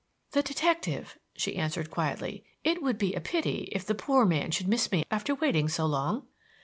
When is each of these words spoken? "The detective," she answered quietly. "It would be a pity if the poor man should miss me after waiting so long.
"The 0.31 0.41
detective," 0.41 1.19
she 1.35 1.57
answered 1.57 1.91
quietly. 1.91 2.43
"It 2.63 2.81
would 2.81 2.97
be 2.97 3.13
a 3.13 3.21
pity 3.21 3.69
if 3.71 3.85
the 3.85 3.93
poor 3.93 4.25
man 4.25 4.49
should 4.49 4.67
miss 4.67 4.91
me 4.91 5.05
after 5.11 5.35
waiting 5.35 5.69
so 5.69 5.85
long. 5.85 6.25